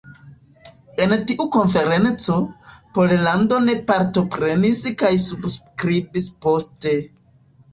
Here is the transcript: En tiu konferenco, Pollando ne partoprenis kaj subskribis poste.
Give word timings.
En 1.03 1.11
tiu 1.31 1.45
konferenco, 1.55 2.37
Pollando 2.97 3.59
ne 3.67 3.75
partoprenis 3.91 4.83
kaj 5.03 5.13
subskribis 5.29 6.33
poste. 6.47 6.99